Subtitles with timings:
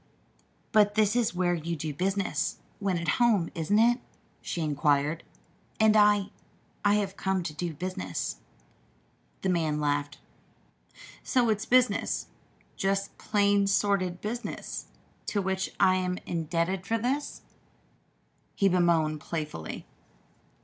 [0.71, 3.99] "But this is where you do business, when at home; isn't it?"
[4.41, 5.23] she inquired.
[5.79, 6.31] "And I
[6.83, 8.37] I have come to do business."
[9.43, 10.17] The man laughed.
[11.21, 12.25] "So it's business
[12.75, 14.87] just plain sordid business
[15.27, 17.43] to which I am indebted for this,"
[18.55, 19.85] he bemoaned playfully.